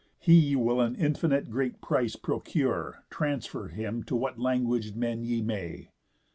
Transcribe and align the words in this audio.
He 0.17 0.55
will 0.55 0.81
an 0.81 0.95
infinite 0.95 1.51
great 1.51 1.79
price 1.79 2.15
procure, 2.15 3.03
Transfer 3.11 3.67
him 3.67 4.01
to 4.05 4.15
what 4.15 4.39
languag'd 4.39 4.95
men 4.95 5.21
ye 5.23 5.43
may. 5.43 5.91